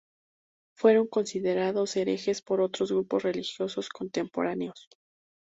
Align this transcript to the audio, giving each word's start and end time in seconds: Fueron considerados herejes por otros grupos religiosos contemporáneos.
Fueron 0.75 1.05
considerados 1.05 1.95
herejes 1.95 2.41
por 2.41 2.59
otros 2.59 2.91
grupos 2.91 3.21
religiosos 3.21 3.87
contemporáneos. 3.89 4.89